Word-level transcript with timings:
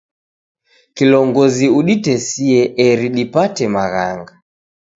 Kilongozi 0.99 1.65
uditesie 1.81 2.61
eri 2.87 3.07
dipate 3.19 3.63
maghanga. 3.77 4.33